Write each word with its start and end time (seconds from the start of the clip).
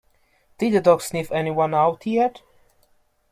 Did 0.57 0.73
the 0.73 0.81
dog 0.81 1.01
sniff 1.03 1.31
anyone 1.31 1.75
out 1.75 2.07
yet? 2.07 2.41